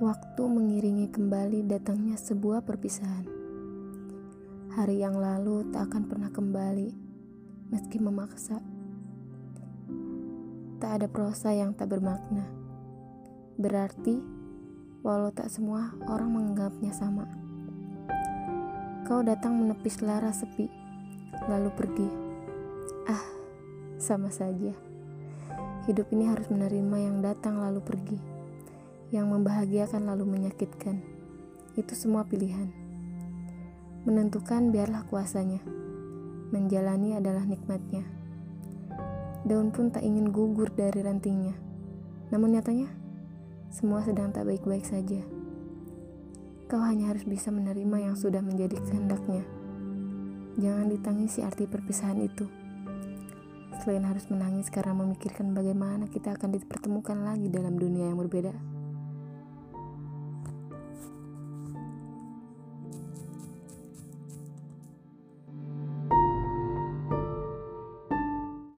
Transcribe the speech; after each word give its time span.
Waktu 0.00 0.48
mengiringi 0.48 1.12
kembali 1.12 1.68
datangnya 1.68 2.16
sebuah 2.16 2.64
perpisahan. 2.64 3.28
Hari 4.72 4.96
yang 4.96 5.20
lalu 5.20 5.68
tak 5.68 5.92
akan 5.92 6.08
pernah 6.08 6.32
kembali, 6.32 6.88
meski 7.68 8.00
memaksa. 8.00 8.64
Tak 10.80 10.90
ada 10.96 11.04
prosa 11.04 11.52
yang 11.52 11.76
tak 11.76 11.92
bermakna. 11.92 12.48
Berarti, 13.60 14.24
walau 15.04 15.28
tak 15.36 15.52
semua 15.52 15.92
orang 16.08 16.32
menganggapnya 16.32 16.96
sama. 16.96 17.28
Kau 19.04 19.20
datang 19.20 19.52
menepis 19.52 20.00
lara 20.00 20.32
sepi, 20.32 20.64
lalu 21.44 21.68
pergi. 21.76 22.08
Ah, 23.04 23.24
sama 24.00 24.32
saja. 24.32 24.72
Hidup 25.84 26.08
ini 26.16 26.24
harus 26.24 26.48
menerima 26.48 26.96
yang 26.96 27.20
datang 27.20 27.60
lalu 27.60 27.84
pergi, 27.84 28.39
yang 29.10 29.26
membahagiakan 29.26 30.06
lalu 30.06 30.38
menyakitkan. 30.38 31.02
Itu 31.74 31.98
semua 31.98 32.22
pilihan. 32.30 32.70
Menentukan 34.06 34.70
biarlah 34.70 35.02
kuasanya. 35.10 35.58
Menjalani 36.54 37.18
adalah 37.18 37.42
nikmatnya. 37.42 38.06
Daun 39.42 39.74
pun 39.74 39.90
tak 39.90 40.06
ingin 40.06 40.30
gugur 40.30 40.70
dari 40.70 41.02
rantingnya. 41.02 41.58
Namun 42.30 42.54
nyatanya, 42.54 42.86
semua 43.74 44.06
sedang 44.06 44.30
tak 44.30 44.46
baik-baik 44.46 44.86
saja. 44.86 45.22
Kau 46.70 46.78
hanya 46.78 47.10
harus 47.10 47.26
bisa 47.26 47.50
menerima 47.50 48.10
yang 48.10 48.14
sudah 48.14 48.42
menjadi 48.46 48.78
kehendaknya. 48.78 49.42
Jangan 50.54 50.86
ditangisi 50.86 51.42
arti 51.42 51.66
perpisahan 51.66 52.22
itu. 52.22 52.46
Selain 53.82 54.06
harus 54.06 54.30
menangis 54.30 54.70
karena 54.70 54.94
memikirkan 54.94 55.50
bagaimana 55.50 56.06
kita 56.06 56.38
akan 56.38 56.54
dipertemukan 56.54 57.18
lagi 57.26 57.50
dalam 57.50 57.74
dunia 57.74 58.14
yang 58.14 58.22
berbeda. 58.22 58.79